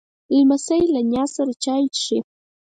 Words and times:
لمسی 0.35 0.81
له 0.93 1.01
نیا 1.11 1.23
سره 1.35 1.51
چای 1.63 1.83
څښي. 1.95 2.19